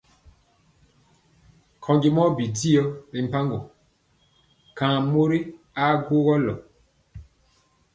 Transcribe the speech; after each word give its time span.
Nkyɔgi 1.77 2.09
mɔ 2.15 2.23
bi 2.37 2.43
dyɔ 2.57 2.83
ri 3.11 3.19
mpaŋgo, 3.27 3.57
gan 4.77 4.97
mori 5.11 5.39
aa 5.83 5.93
gɔ 6.05 6.15
lena. 6.45 6.53